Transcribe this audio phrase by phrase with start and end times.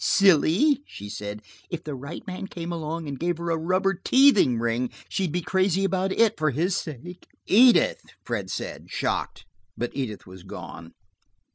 [0.03, 1.43] "Silly," she said.
[1.69, 5.43] "If the right man came along and gave her a rubber teething ring, she'd be
[5.43, 9.45] crazy about it for his sake." "Edith!" Fred said, shocked.
[9.77, 10.93] But Edith had gone.